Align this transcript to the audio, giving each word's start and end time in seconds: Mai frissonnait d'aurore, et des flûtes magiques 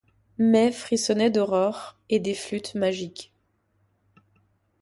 Mai 0.39 0.71
frissonnait 0.71 1.29
d'aurore, 1.29 1.95
et 2.09 2.17
des 2.17 2.33
flûtes 2.33 2.73
magiques 2.73 3.31